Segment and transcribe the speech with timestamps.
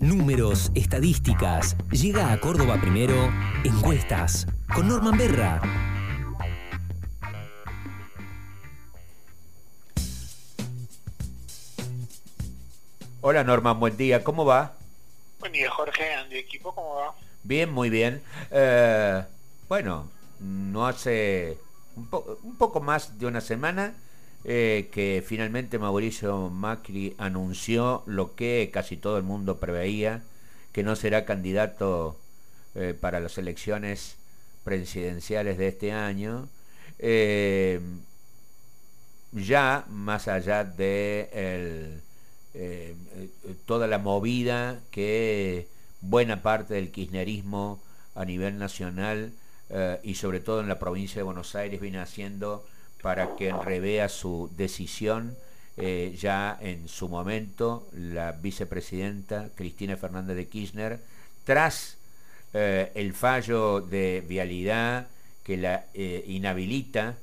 [0.00, 1.76] Números, estadísticas.
[1.90, 3.16] Llega a Córdoba primero.
[3.64, 4.46] Encuestas.
[4.72, 5.60] Con Norman Berra.
[13.22, 14.22] Hola Norman, buen día.
[14.22, 14.76] ¿Cómo va?
[15.40, 17.14] Buen día Jorge, Andy Equipo, ¿cómo va?
[17.42, 18.22] Bien, muy bien.
[18.52, 19.24] Eh,
[19.68, 20.08] bueno,
[20.38, 21.58] no hace
[21.96, 22.08] un,
[22.44, 23.94] un poco más de una semana
[24.44, 30.22] eh, que finalmente Mauricio Macri anunció lo que casi todo el mundo preveía,
[30.72, 32.16] que no será candidato
[32.74, 34.16] eh, para las elecciones
[34.64, 36.48] presidenciales de este año.
[37.00, 37.80] Eh,
[39.32, 42.00] ya más allá de
[43.66, 45.68] toda la movida que
[46.00, 47.80] buena parte del kirchnerismo
[48.14, 49.32] a nivel nacional
[50.02, 52.64] y sobre todo en la provincia de Buenos Aires viene haciendo
[53.02, 55.36] para que revea su decisión
[55.80, 60.98] eh, ya en su momento la vicepresidenta Cristina Fernández de Kirchner
[61.44, 61.98] tras
[62.52, 65.06] eh, el fallo de vialidad
[65.44, 67.16] que la eh, inhabilita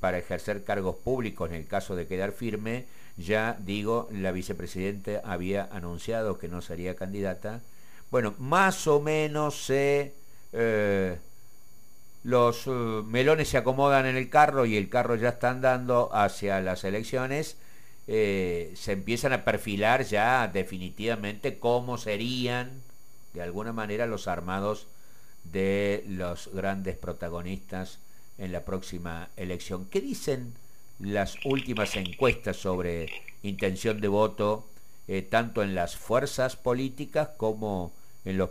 [0.00, 5.68] para ejercer cargos públicos en el caso de quedar firme, ya digo, la vicepresidenta había
[5.72, 7.60] anunciado que no sería candidata.
[8.10, 10.14] Bueno, más o menos se
[12.28, 16.60] los eh, melones se acomodan en el carro y el carro ya está andando hacia
[16.60, 17.56] las elecciones,
[18.06, 22.82] eh, se empiezan a perfilar ya definitivamente cómo serían
[23.32, 24.88] de alguna manera los armados
[25.44, 27.98] de los grandes protagonistas
[28.36, 29.86] en la próxima elección.
[29.86, 30.52] ¿Qué dicen
[30.98, 33.08] las últimas encuestas sobre
[33.42, 34.68] intención de voto,
[35.06, 37.90] eh, tanto en las fuerzas políticas como
[38.26, 38.50] en los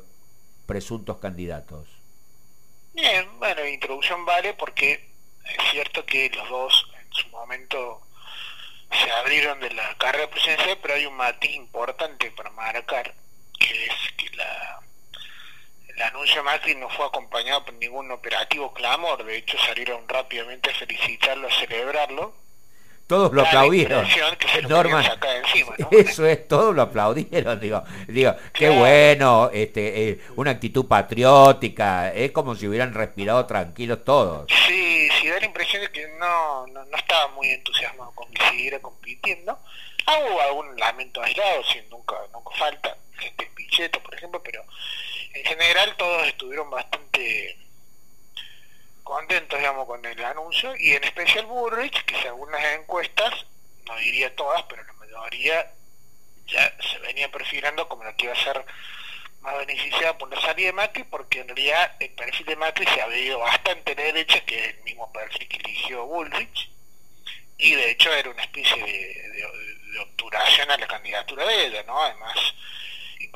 [0.66, 1.97] presuntos candidatos?
[2.98, 4.94] Bien, bueno, introducción vale porque
[5.45, 8.02] es cierto que los dos en su momento
[8.92, 13.14] se abrieron de la carrera presidencial, pero hay un matiz importante para marcar,
[13.59, 14.80] que es que la,
[15.89, 20.72] el anuncio de Macri no fue acompañado por ningún operativo clamor, de hecho salieron rápidamente
[20.72, 22.33] a felicitarlo, a celebrarlo,
[23.08, 24.06] todos lo aplaudieron.
[24.68, 25.06] Norman,
[25.92, 32.32] eso es, todos lo aplaudieron, digo, digo, qué bueno, este, eh, una actitud patriótica, es
[32.32, 34.52] como si hubieran respirado tranquilos todos.
[34.67, 38.80] Sí, sí, da la impresión de que no, no, estaba muy entusiasmado con que siguiera
[38.80, 39.58] compitiendo.
[40.06, 44.64] Ah, hubo algún lamento aislado, si nunca, nunca falta, gente en Pichetto, por ejemplo, pero
[45.34, 47.58] en general todos estuvieron bastante
[49.27, 53.45] contentos, digamos, con el anuncio, y en especial Burrich, que según las encuestas,
[53.86, 55.73] no diría todas, pero la mayoría
[56.48, 58.66] ya se venía perfilando como la que iba a ser
[59.42, 63.02] más beneficiada por la salida de Macri, porque en realidad el perfil de Macri se
[63.02, 66.71] ha ido bastante de derecha, que es el mismo perfil que eligió Bullrich,
[67.58, 69.42] y de hecho era una especie de,
[69.92, 72.02] de obturación a la candidatura de ella, ¿no?
[72.02, 72.37] Además,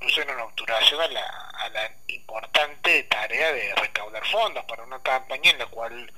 [0.01, 4.99] incluso en una obturación a la, a la importante tarea de recaudar fondos para una
[5.01, 6.11] campaña en la cual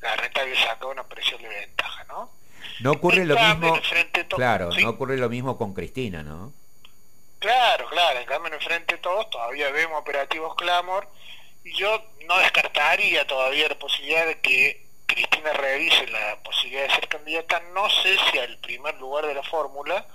[0.00, 2.30] la renta había sacado una presión de ventaja, ¿no?
[2.80, 3.78] No ocurre lo mismo,
[4.28, 6.52] claro, no ocurre lo mismo con Cristina, ¿no?
[7.38, 11.08] Claro, claro, en cambio en el frente de todos todavía vemos operativos clamor
[11.64, 17.08] y yo no descartaría todavía la posibilidad de que Cristina revise la posibilidad de ser
[17.08, 20.06] candidata, no sé si al primer lugar de la fórmula,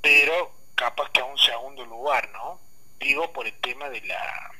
[0.00, 2.58] pero capaz que a un segundo lugar, ¿no?
[2.98, 4.50] Digo por el tema de la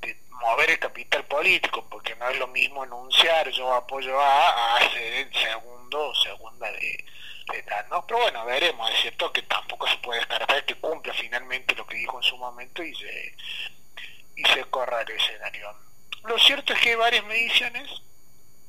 [0.00, 4.76] de mover el capital político, porque no es lo mismo anunciar yo apoyo a, a
[4.78, 7.04] hacer el segundo o segunda de,
[7.52, 8.04] de tal, ¿no?
[8.08, 11.96] Pero bueno, veremos, es cierto que tampoco se puede descartar que cumpla finalmente lo que
[11.96, 13.36] dijo en su momento y se,
[14.34, 15.76] y se corra el escenario.
[16.24, 17.88] Lo cierto es que hay varias mediciones,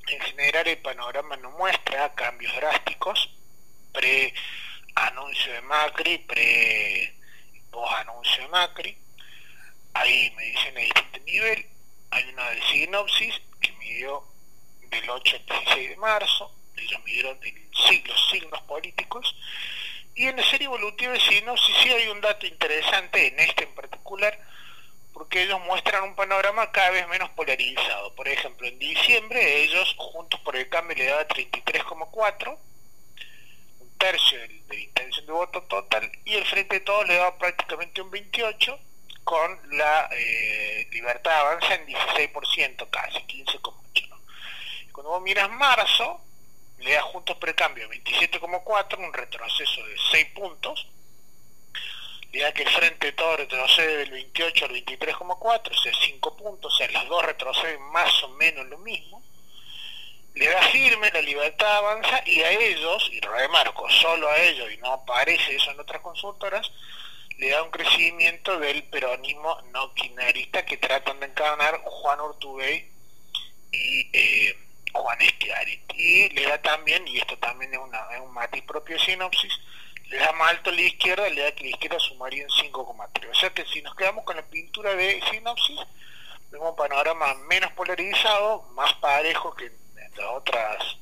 [0.08, 3.32] en general el panorama no muestra cambios drásticos,
[3.92, 4.32] pre
[4.96, 7.16] anuncio de Macri, pre
[7.70, 8.98] post anuncio de Macri.
[9.94, 11.66] Ahí me dicen a distinto nivel.
[12.12, 14.24] Hay una de sinopsis que midió
[14.90, 16.52] del 8 al 16 de marzo.
[16.78, 17.40] Ellos midieron
[18.06, 19.36] los signos políticos.
[20.16, 23.76] Y en la serie evolutiva de sinopsis sí hay un dato interesante en este en
[23.76, 24.40] particular,
[25.14, 28.16] porque ellos muestran un panorama cada vez menos polarizado.
[28.16, 32.58] Por ejemplo, en diciembre ellos, juntos por el cambio, le daban 33,4
[33.98, 38.02] tercio de, de intención de voto total y el Frente de Todos le da prácticamente
[38.02, 38.80] un 28
[39.26, 44.10] con la eh, Libertad Avanza en 16% casi, 15,8.
[44.10, 44.20] ¿no?
[44.94, 46.22] Cuando vos miras marzo,
[46.78, 50.88] le da Juntos Precambio 27,4, un retroceso de 6 puntos,
[52.32, 56.38] le da que el Frente de Todos retrocede del 28 al 23,4, o sea, 5
[56.38, 59.24] puntos, o sea, las dos retroceden más o menos lo mismo,
[60.36, 64.78] le da firme, la libertad avanza y a ellos, y remarco, solo a ellos, y
[64.78, 66.70] no aparece eso en otras consultoras,
[67.38, 72.90] le da un crecimiento del peronismo no kirchnerista que tratan de encarnar Juan Urtubey
[73.72, 74.58] y eh,
[74.92, 75.82] Juan Esquiari.
[75.96, 79.54] Y le da también, y esto también es, un matiz propio de sinopsis,
[80.10, 83.30] le da más alto a la izquierda, le da que la izquierda sumaría en 5,3.
[83.32, 85.80] O sea que si nos quedamos con la pintura de sinopsis,
[86.52, 89.85] vemos un panorama menos polarizado, más parejo que
[90.16, 90.98] las otras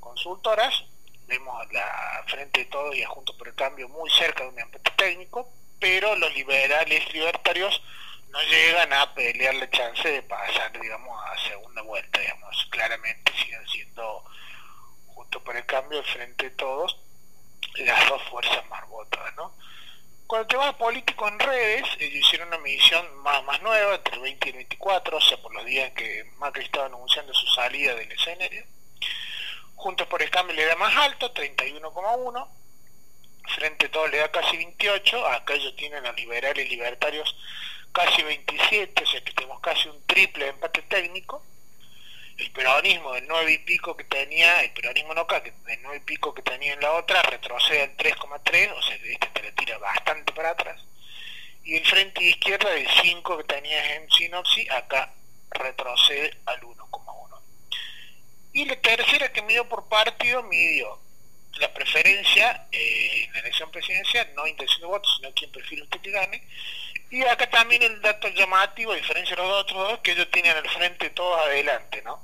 [0.00, 0.84] consultoras,
[1.26, 4.58] vemos la Frente de Todos y a Juntos por el Cambio muy cerca de un
[4.58, 5.48] empate técnico,
[5.80, 7.82] pero los liberales libertarios
[8.30, 13.66] no llegan a pelear la chance de pasar, digamos, a segunda vuelta, digamos, claramente siguen
[13.68, 14.24] siendo,
[15.08, 16.98] junto por el cambio, el Frente de Todos,
[17.76, 19.52] las dos fuerzas más votadas, ¿no?
[20.26, 24.22] Con el tema político en redes, ellos hicieron una medición más, más nueva, entre el
[24.22, 27.94] 20 y el 24, o sea, por los días que Macri estaba anunciando su salida
[27.94, 28.64] del escenario,
[29.76, 32.48] Juntos por el Cambio le da más alto, 31,1.
[33.54, 35.26] Frente todo le da casi 28.
[35.28, 37.36] Acá ellos tienen a liberales y libertarios
[37.92, 41.42] casi 27, o sea que tenemos casi un triple empate técnico.
[42.36, 46.34] El peronismo del 9 y pico que tenía, el peronismo acá, del 9 y pico
[46.34, 50.32] que tenía en la otra, retrocede al 3,3, o sea este te le tira bastante
[50.32, 50.82] para atrás.
[51.64, 55.12] Y el frente izquierda del 5 que tenía en Sinopsi, acá
[55.50, 57.40] retrocede al 1,1.
[58.52, 61.00] Y la tercera que midió por partido, midió
[61.58, 66.00] la preferencia eh, en la elección presidencial, no intención de voto, sino quien prefiere usted
[66.00, 66.42] que gane.
[67.10, 70.56] Y acá también el dato llamativo, a diferencia de los otros dos, que ellos tienen
[70.56, 72.22] al frente todos adelante, ¿no?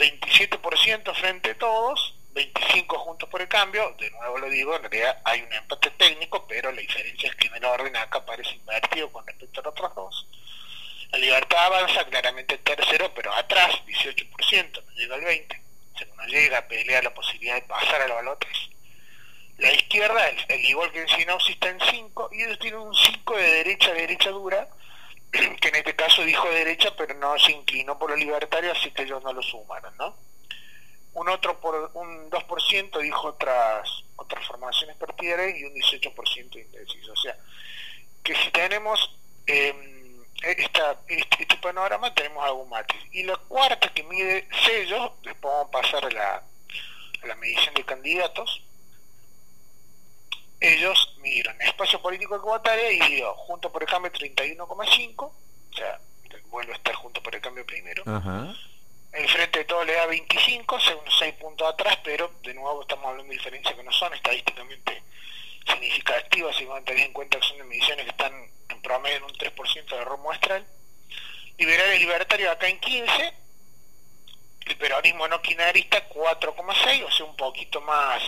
[0.00, 5.20] 27% frente a todos, 25 juntos por el cambio, de nuevo lo digo, en realidad
[5.24, 9.12] hay un empate técnico, pero la diferencia es que en el orden acá parece invertido
[9.12, 10.26] con respecto a los otros dos.
[11.12, 15.60] La libertad avanza claramente tercero, pero atrás, 18%, no llega al 20%.
[15.92, 18.70] O sea, no llega a pelear la posibilidad de pasar a los balotes.
[19.58, 23.36] La izquierda, el, igual que en Sinopsis, está en 5, y ellos tienen un 5
[23.36, 24.68] de derecha a derecha dura,
[25.30, 29.02] que en este caso dijo derecha, pero no se inclinó por los libertarios, así que
[29.02, 30.16] ellos no lo sumaron, ¿no?
[31.12, 37.12] Un otro por un 2% dijo otras otras formaciones partidarias y un 18% indeciso.
[37.12, 37.36] O sea,
[38.22, 39.16] que si tenemos
[39.46, 39.74] eh,
[40.42, 43.00] esta, este, este, panorama tenemos algún matiz.
[43.12, 46.42] Y la cuarta que mide sellos, después vamos a pasar a la,
[47.24, 48.62] la medición de candidatos,
[50.60, 55.32] ellos midieron espacio político de y dio junto por el cambio 31,5, o
[55.74, 55.98] sea,
[56.50, 58.04] vuelve a estar junto por el cambio primero.
[59.12, 63.06] El frente de todo le da 25, según 6 puntos atrás, pero de nuevo estamos
[63.06, 65.02] hablando de diferencias que no son estadísticamente
[65.66, 68.32] significativas, si van a tener en cuenta que son mediciones que están
[68.68, 70.64] en promedio en un 3% de error muestral.
[71.58, 73.34] Liberal y libertario acá en 15.
[74.66, 78.22] El peronismo no kirchnerista 4,6, o sea, un poquito más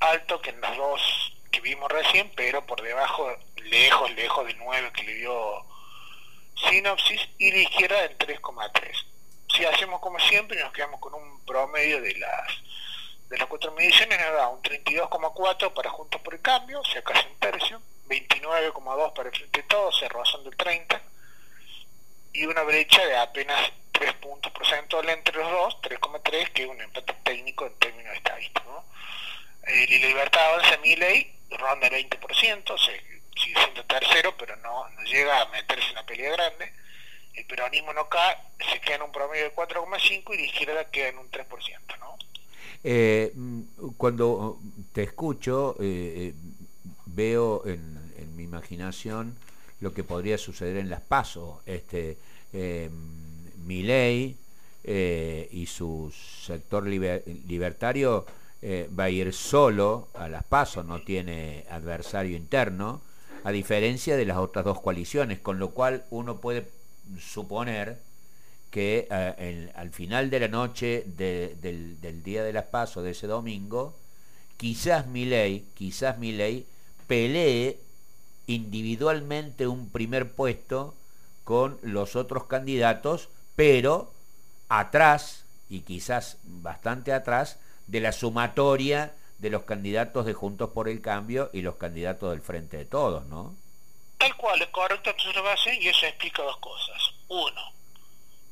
[0.00, 5.02] alto que en las dos vimos recién, pero por debajo, lejos, lejos del 9 que
[5.04, 5.66] le dio
[6.68, 9.06] sinopsis, y la izquierda en 3,3.
[9.54, 12.52] Si hacemos como siempre, nos quedamos con un promedio de las
[13.28, 17.02] de las cuatro mediciones, nos da un 32,4 para Juntos por el Cambio, o sea,
[17.02, 21.02] casi un tercio, 29,2 para el Frente de Todos, se rozando el 30,
[22.32, 26.80] y una brecha de apenas 3 puntos porcentuales entre los dos, 3,3, que es un
[26.80, 28.64] empate técnico en términos estadísticos.
[28.64, 28.84] ¿no?
[29.66, 33.00] Eh, libertad avanza mi ley, ronda el 20%, se
[33.40, 36.72] sigue siendo tercero, pero no, no llega a meterse en una pelea grande.
[37.34, 38.36] El peronismo no cae,
[38.70, 41.46] se queda en un promedio de 4,5 y la izquierda queda en un 3%.
[42.00, 42.18] ¿no?
[42.84, 43.32] Eh,
[43.96, 44.58] cuando
[44.92, 46.34] te escucho, eh,
[47.06, 47.96] veo en,
[48.36, 49.36] mi imaginación
[49.80, 51.58] lo que podría suceder en las pasos.
[51.66, 52.16] Este,
[52.52, 52.88] eh,
[53.64, 54.36] Milei
[54.84, 56.12] eh, y su
[56.46, 58.24] sector libertario
[58.60, 63.02] eh, va a ir solo a las pasos, no tiene adversario interno,
[63.44, 66.68] a diferencia de las otras dos coaliciones, con lo cual uno puede
[67.18, 67.98] suponer
[68.70, 69.08] que
[69.74, 73.96] al final de la noche del, día de las pasos de ese domingo,
[74.56, 76.16] quizás Milei, quizás
[77.06, 77.78] pelee
[78.46, 80.94] individualmente un primer puesto
[81.44, 84.12] con los otros candidatos, pero
[84.68, 87.58] atrás, y quizás bastante atrás,
[87.88, 92.42] de la sumatoria de los candidatos de Juntos por el Cambio y los candidatos del
[92.42, 93.56] Frente de Todos, ¿no?
[94.18, 97.14] Tal cual, es correcta tu observación y eso explica dos cosas.
[97.28, 97.72] Uno,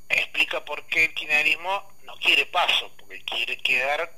[0.09, 4.13] explica por qué el kirchnerismo no quiere paso, porque quiere quedar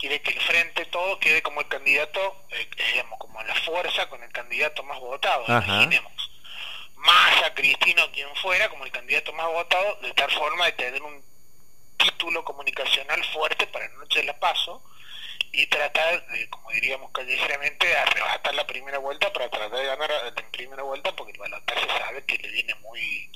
[0.00, 4.22] quiere que el frente todo quede como el candidato, eh, digamos, como la fuerza con
[4.22, 6.12] el candidato más votado, imaginemos.
[6.96, 11.02] Más a Cristino quien fuera como el candidato más votado, de tal forma de tener
[11.02, 11.22] un
[12.04, 14.82] título comunicacional fuerte para la noche de la paso
[15.52, 20.50] y tratar de, como diríamos callejeramente, arrebatar la primera vuelta para tratar de ganar en
[20.50, 23.30] primera vuelta porque el balotaje sabe que le viene muy,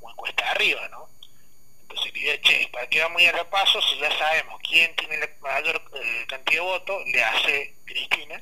[0.00, 1.08] muy cuesta arriba, ¿no?
[1.82, 5.18] Entonces diría, che, ¿para qué vamos a ir a paso si ya sabemos quién tiene
[5.18, 7.02] la mayor eh, cantidad de votos?
[7.06, 8.40] Le hace Cristina.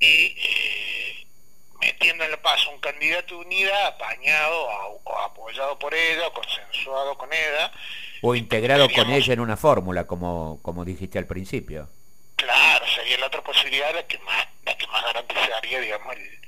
[0.00, 1.23] Y eh,
[1.84, 4.66] metiendo en la paso un candidato unida apañado
[5.04, 7.72] o, apoyado por ella, o consensuado con ella.
[8.22, 11.88] O integrado con ella en una fórmula, como, como dijiste al principio.
[12.36, 16.40] Claro, sería la otra posibilidad la que más, la que más garantizaría, digamos, el,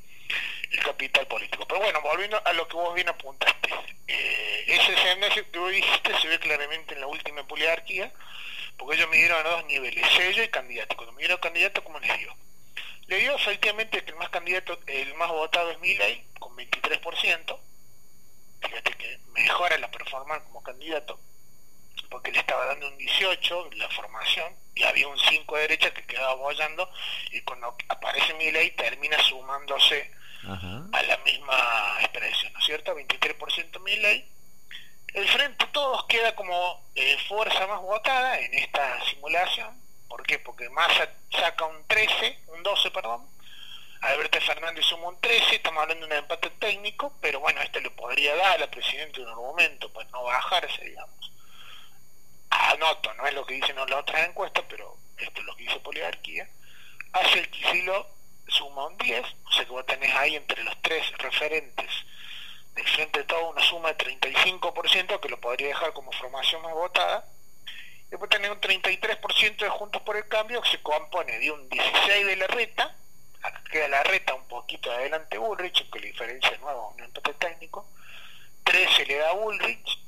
[0.82, 1.66] capital político.
[1.66, 3.70] Pero bueno, volviendo a lo que vos bien apuntaste,
[4.06, 8.12] eh, ese escenario que vos dijiste se ve claramente en la última poliarquía,
[8.76, 10.94] porque ellos midieron a dos niveles, sello y candidato.
[10.96, 12.34] Cuando midieron candidato, ¿cómo les dio?
[13.08, 17.58] Le dio efectivamente que el más candidato, el más votado es Milley, con 23%.
[18.60, 21.20] Fíjate que mejora la performance como candidato,
[22.10, 26.04] porque le estaba dando un 18 la formación, y había un 5 de derecha que
[26.04, 26.90] quedaba apoyando,
[27.30, 30.10] y cuando aparece Milley termina sumándose
[30.48, 32.94] a la misma expresión, ¿no es cierto?
[32.94, 34.28] 23% Milley.
[35.14, 40.38] El Frente Todos queda como eh, fuerza más votada en esta simulación, ¿Por qué?
[40.38, 43.28] Porque Massa saca un 13, un 12, perdón.
[44.00, 47.90] Alberto Fernández suma un 13, estamos hablando de un empate técnico, pero bueno, esto le
[47.90, 51.32] podría dar al presidente en algún momento, pues no bajarse, digamos.
[52.50, 55.80] Anoto, no es lo que dicen las otras encuestas, pero esto es lo que dice
[55.80, 56.48] Poliarquía.
[57.12, 58.08] Hace el Quisilo
[58.48, 61.90] suma un 10, o sea que vos tenés ahí entre los tres referentes
[62.74, 66.74] del frente de todo una suma de 35% que lo podría dejar como formación más
[66.74, 67.24] votada
[68.10, 72.26] Después tenés un 33% de Juntos por el Cambio que se compone de un 16
[72.26, 72.96] de la reta,
[73.42, 77.88] acá queda la reta un poquito adelante Bullrich, aunque la diferencia nueva, un empate técnico,
[78.64, 79.98] 13 le da Bullrich,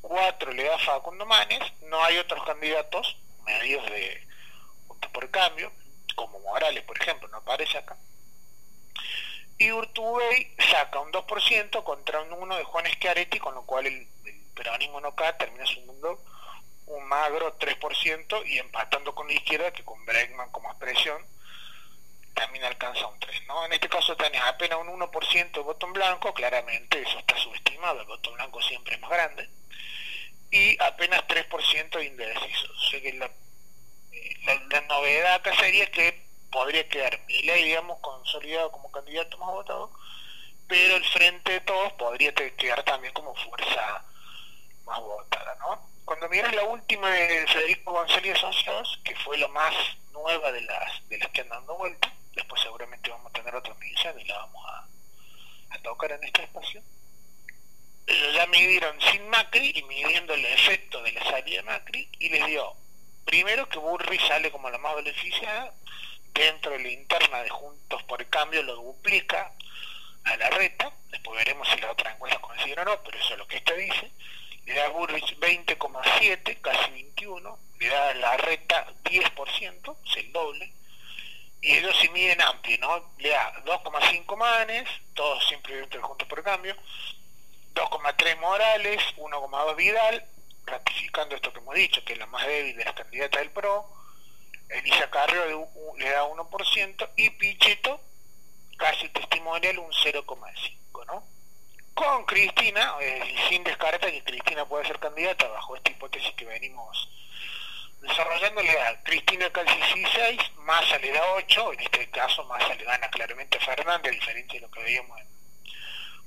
[0.00, 4.26] 4 le da Facundo Manes, no hay otros candidatos medios de
[4.86, 5.72] Juntos por el Cambio,
[6.14, 7.96] como Morales, por ejemplo, no aparece acá.
[9.58, 14.06] Y Urtubey saca un 2% contra un 1 de Juan Schiaretti, con lo cual el,
[14.24, 16.22] el peronismo no cae, termina sumando
[16.88, 21.24] un magro 3% y empatando con la izquierda que con Bregman como expresión
[22.34, 23.46] también alcanza un 3.
[23.46, 23.66] ¿no?
[23.66, 28.00] En este caso tenés apenas un 1% de voto en blanco, claramente eso está subestimado,
[28.00, 29.48] el voto en blanco siempre es más grande,
[30.50, 32.70] y apenas 3% de indecisos.
[32.70, 33.30] O sea que la,
[34.70, 39.92] la, novedad acá sería que podría quedar Milei, digamos, consolidado como candidato más votado,
[40.68, 44.04] pero el frente de todos podría quedar también como fuerza
[44.84, 45.87] más votada, ¿no?
[46.08, 49.74] Cuando miras la última de Federico González Asociados, que fue la más
[50.14, 53.74] nueva de las de las que han dado vuelta, después seguramente vamos a tener otra
[53.74, 56.82] medición y la vamos a, tocar en este espacio.
[58.06, 62.46] Ya midieron sin Macri y midiendo el efecto de la salida de Macri y les
[62.46, 62.74] dio
[63.26, 65.74] primero que Burri sale como la más beneficiada,
[66.32, 69.52] dentro de la interna de Juntos por Cambio lo duplica
[70.24, 73.38] a la reta, después veremos si la otra encuesta coincide o no, pero eso es
[73.38, 74.10] lo que este dice
[74.68, 75.38] le da Burrich
[76.02, 80.72] 20,7, casi 21, le da la reta 10%, es el doble,
[81.60, 83.12] y ellos se miden amplio, ¿no?
[83.18, 86.76] Le da 2,5 manes, todos siempre dentro del junto por cambio,
[87.74, 90.24] 2,3 Morales, 1,2 Vidal,
[90.66, 93.86] ratificando esto que hemos dicho, que es la más débil de las candidatas del PRO,
[94.68, 98.00] Elisa Carrero le da 1%, y Pichetto,
[98.76, 101.37] casi testimonial, un 0,5, ¿no?
[101.98, 107.08] Con Cristina, eh, sin descartar que Cristina pueda ser candidata bajo esta hipótesis que venimos
[108.00, 112.84] desarrollando, le da Cristina casi 16, Massa le da 8, en este caso Massa le
[112.84, 115.26] gana claramente a Fernández, a de lo que veíamos en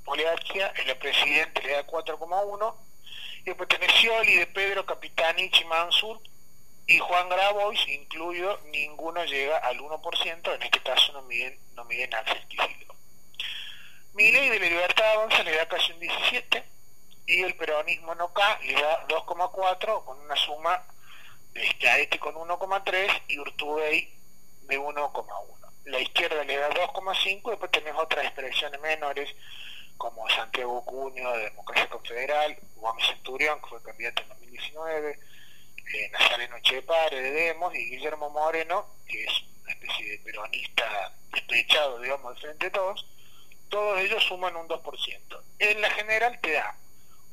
[0.04, 2.76] Poliarquía, el presidente le da 4,1,
[3.40, 6.20] y después tenés Scioli, de Pedro, Capitanich y Mansur,
[6.86, 12.12] y Juan Grabois, incluido, ninguno llega al 1%, en este caso no miden, no miden
[12.14, 12.46] Axel
[14.14, 16.64] ley de la Libertad Avanza le da casi un 17
[17.26, 20.84] y el peronismo no K le da 2,4 con una suma
[21.52, 24.12] de este con 1,3 y Urtubey
[24.62, 25.72] de 1,1.
[25.84, 29.34] La izquierda le da 2,5 y después tenés otras expresiones menores
[29.96, 35.18] como Santiago Cuño de Democracia Confederal, Gómez Centurión que fue candidato en 2019,
[35.94, 42.00] eh, Nazareno Chepare de Demos y Guillermo Moreno que es una especie de peronista despechado
[42.00, 43.06] digamos de frente de todos
[43.72, 45.40] todos ellos suman un 2%.
[45.58, 46.76] En la general te da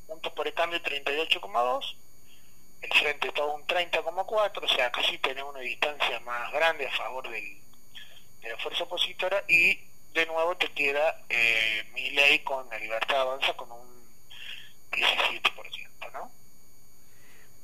[0.08, 1.96] puntos por el cambio 38,2,
[2.82, 7.30] el frente todo un 30,4, o sea, casi tiene una distancia más grande a favor
[7.30, 7.44] del,
[8.42, 9.80] de la fuerza opositora y
[10.14, 13.88] de nuevo te queda eh, mi ley con la libertad avanza con un
[14.92, 16.32] 17%, ¿no?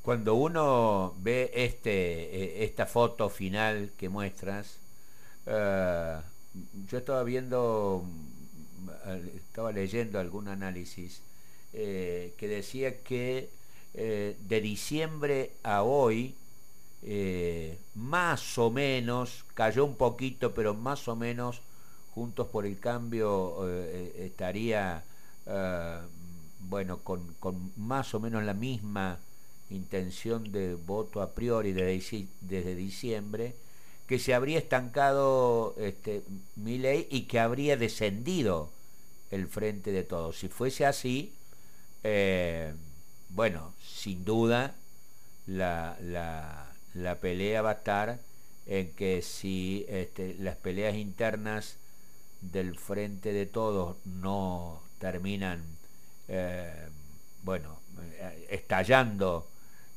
[0.02, 4.80] Cuando uno ve este, eh, esta foto final que muestras,
[5.46, 6.18] eh,
[6.90, 8.04] yo estaba viendo,
[9.36, 11.22] estaba leyendo algún análisis
[11.72, 13.50] que decía que
[13.94, 16.36] de diciembre a hoy,
[17.96, 21.62] más o menos, cayó un poquito, pero más o menos,
[22.14, 23.68] Juntos por el Cambio
[24.18, 25.04] estaría,
[26.70, 27.36] bueno, con,
[27.76, 29.20] más o menos la misma
[29.70, 33.56] intención de voto a priori desde, desde diciembre,
[34.08, 36.22] que se habría estancado este,
[36.56, 38.70] mi ley y que habría descendido
[39.32, 40.38] el frente de todos.
[40.38, 41.34] Si fuese así,
[42.04, 42.74] eh,
[43.30, 44.76] bueno, sin duda
[45.48, 48.20] la, la, la, pelea va a estar
[48.66, 51.78] en que si este, las peleas internas
[52.42, 55.64] del frente de todos no terminan,
[56.28, 56.88] eh,
[57.44, 59.48] bueno, eh, estallando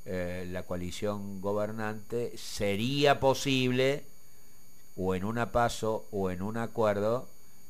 [0.05, 4.05] eh, la coalición gobernante, sería posible,
[4.97, 7.29] o en un paso o en un acuerdo,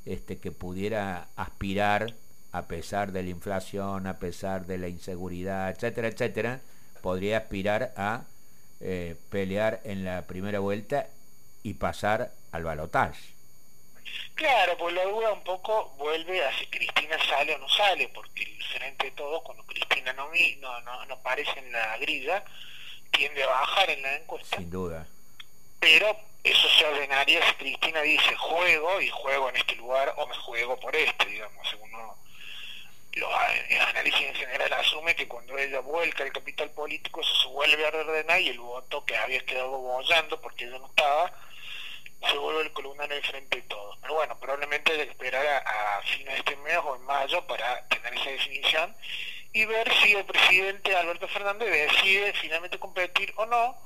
[0.09, 2.15] este, que pudiera aspirar,
[2.53, 6.61] a pesar de la inflación, a pesar de la inseguridad, etcétera, etcétera,
[7.03, 8.25] podría aspirar a
[8.81, 11.09] eh, pelear en la primera vuelta
[11.63, 13.35] y pasar al balotaje.
[14.35, 18.45] Claro, pues la duda un poco vuelve a si Cristina sale o no sale, porque
[18.45, 22.45] el frente de todos, cuando Cristina no, no, no, no aparece en la grilla,
[23.11, 24.57] tiende a bajar en la encuesta.
[24.57, 25.07] Sin duda.
[25.81, 26.17] Pero
[26.51, 30.79] eso se ordenaría si Cristina dice juego y juego en este lugar o me juego
[30.79, 31.89] por este, digamos, según
[33.13, 33.33] los
[33.89, 37.89] análisis en general asume que cuando ella vuelca el capital político eso se vuelve a
[37.89, 41.33] ordenar y el voto que había quedado bollando porque ella no estaba
[42.27, 43.97] se vuelve el columnar en frente de todos.
[44.01, 47.87] Pero bueno, probablemente hay que esperar a, fines de este mes o en mayo para
[47.89, 48.95] tener esa definición
[49.53, 53.77] y ver si el presidente Alberto Fernández decide finalmente competir o no.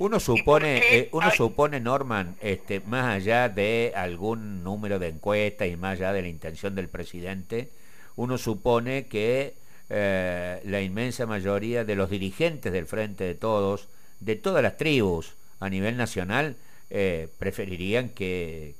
[0.00, 5.76] Uno supone, eh, uno supone, Norman, este, más allá de algún número de encuestas y
[5.76, 7.70] más allá de la intención del presidente,
[8.16, 9.54] uno supone que
[9.90, 13.88] eh, la inmensa mayoría de los dirigentes del Frente de Todos,
[14.20, 16.56] de todas las tribus a nivel nacional,
[16.88, 18.74] eh, preferirían que,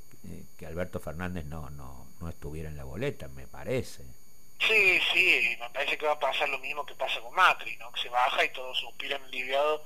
[0.56, 4.04] que, Alberto Fernández no, no, no estuviera en la boleta, me parece.
[4.58, 7.92] Sí, sí, me parece que va a pasar lo mismo que pasa con Macri, ¿no?
[7.92, 9.82] que se baja y todos suspiran aliviados,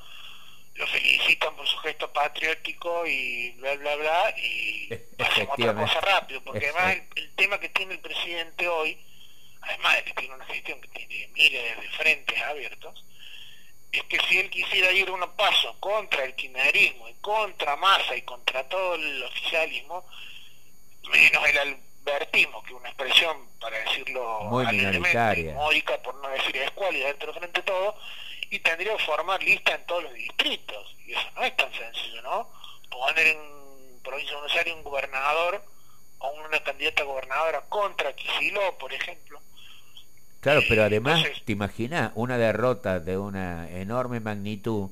[0.74, 6.42] lo felicitan por su gesto patriótico y bla, bla, bla, y hacen otra cosa rápido,
[6.42, 8.98] porque además el, tema que tiene el presidente hoy,
[9.60, 13.04] además de que tiene una gestión que tiene miles de frentes abiertos,
[13.92, 18.22] es que si él quisiera ir un paso contra el kirchnerismo y contra Massa y
[18.22, 20.04] contra todo el oficialismo,
[21.12, 24.64] menos el albertismo, que una expresión, para decirlo muy
[25.54, 27.96] módica, por no decir escuálida dentro del frente todo,
[28.54, 30.96] y tendría que formar lista en todos los distritos.
[31.06, 32.48] Y eso no es tan sencillo, ¿no?
[32.88, 33.38] Poner en
[34.02, 35.62] provincia de Buenos Aires un gobernador
[36.18, 39.40] o una candidata gobernadora contra Quisiló, por ejemplo,
[40.44, 44.90] Claro, pero además, ¿te imaginas una derrota de una enorme magnitud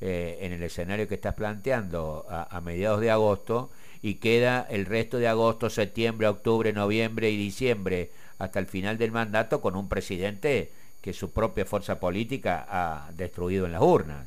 [0.00, 5.18] eh, en el escenario que estás planteando a, mediados de agosto y queda el resto
[5.18, 10.72] de agosto, septiembre, octubre, noviembre y diciembre hasta el final del mandato con un presidente
[11.06, 14.26] que su propia fuerza política ha destruido en las urnas?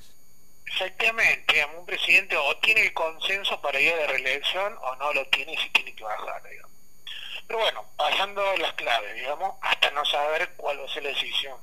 [0.65, 5.27] Exactamente, un presidente o tiene el consenso para ir a la reelección o no lo
[5.27, 6.71] tiene y se tiene que bajar, digamos.
[7.45, 11.57] Pero bueno, pasando las claves, digamos, hasta no saber cuál va a ser la decisión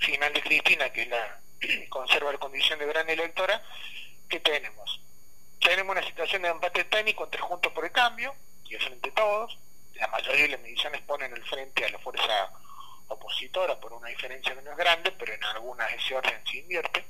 [0.00, 1.38] final de Cristina, que la
[1.88, 3.62] conserva la condición de gran electora,
[4.28, 5.00] ¿qué tenemos?
[5.60, 9.56] Tenemos una situación de empate técnico entre Juntos por el Cambio y el Frente Todos.
[9.94, 12.50] La mayoría de las mediciones ponen el frente a la fuerza
[13.12, 17.04] opositora por una diferencia menos grande, pero en algunas ese orden se invierte.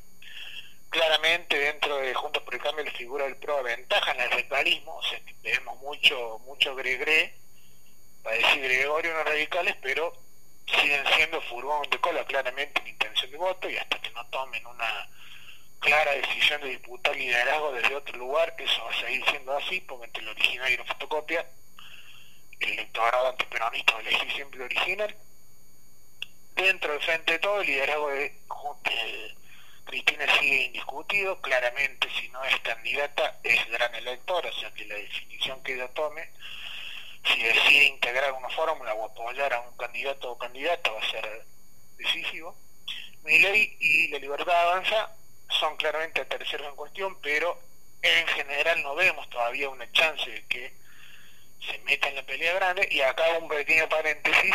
[0.90, 4.96] Claramente dentro de Juntos por el Cambio la figura del PRO ventaja en el radicalismo,
[4.96, 7.34] o sea, vemos mucho, mucho gregre
[8.22, 10.12] para decir Gregorio no radicales, pero
[10.66, 14.64] siguen siendo furgón de cola claramente en intención de voto y hasta que no tomen
[14.66, 15.08] una
[15.80, 20.06] clara decisión de disputar liderazgo desde otro lugar, eso va a seguir siendo así, porque
[20.06, 21.46] entre el original y la fotocopia,
[22.60, 25.16] el electorado antiperonista va a elegir siempre el original.
[26.54, 28.34] Dentro del frente de todo, el liderazgo de,
[29.84, 34.94] Cristina sigue indiscutido, claramente si no es candidata es gran elector, o sea que la
[34.94, 36.30] definición que ella tome
[37.24, 41.44] si decide integrar una fórmula o apoyar a un candidato o candidata va a ser
[41.96, 42.56] decisivo.
[43.22, 45.10] Mi ley y la libertad avanza
[45.48, 47.60] son claramente terceros en cuestión, pero
[48.02, 50.72] en general no vemos todavía una chance de que
[51.64, 52.88] se meta en la pelea grande.
[52.90, 54.54] Y acá un pequeño paréntesis,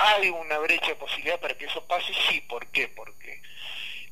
[0.00, 2.88] hay una brecha de posibilidad para que eso pase, sí, ¿por qué?
[2.88, 3.42] Porque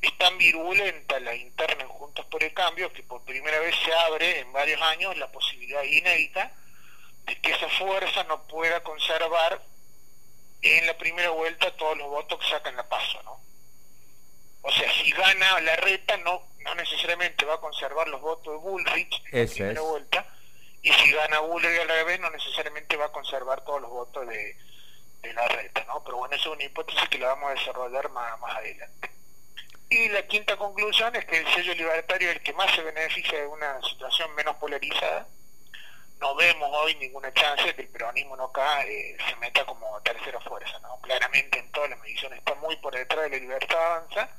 [0.01, 3.93] es tan virulenta la interna en Juntos por el Cambio que por primera vez se
[3.93, 6.51] abre en varios años la posibilidad inédita
[7.25, 9.61] de que esa fuerza no pueda conservar
[10.61, 13.39] en la primera vuelta todos los votos que sacan la paso, ¿no?
[14.61, 18.59] O sea, si gana la reta, no, no necesariamente va a conservar los votos de
[18.59, 20.25] Bullrich en la primera vuelta,
[20.81, 24.27] y si gana Bullrich a la vez, no necesariamente va a conservar todos los votos
[24.27, 24.57] de,
[25.23, 26.03] la reta, ¿no?
[26.03, 29.11] Pero bueno, esa es una hipótesis que la vamos a desarrollar más, más adelante.
[29.89, 33.39] Y la quinta conclusión es que el sello libertario es el que más se beneficia
[33.39, 35.27] de una situación menos polarizada.
[36.19, 39.99] No vemos hoy ninguna chance de que el peronismo no acá eh, se meta como
[40.01, 40.77] tercera fuerza.
[40.79, 40.99] ¿no?
[41.01, 44.29] Claramente en todas las mediciones está muy por detrás de la libertad avanza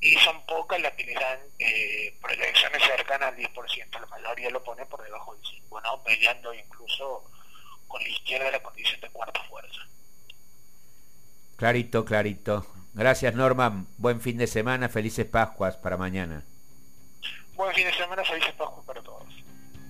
[0.00, 4.00] y son pocas las que le dan eh, proyecciones cercanas al 10%.
[4.00, 6.02] La mayoría lo pone por debajo del 5%, ¿no?
[6.02, 7.24] peleando incluso
[7.88, 9.80] con la izquierda la condición de cuarta fuerza.
[11.56, 12.66] Clarito, clarito.
[12.94, 16.44] Gracias Norma, buen fin de semana, felices Pascuas para mañana.
[17.54, 19.24] Buen fin de semana, felices Pascuas para todos.